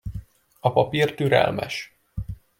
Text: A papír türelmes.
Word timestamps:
A 0.59 0.71
papír 0.71 1.15
türelmes. 1.15 1.95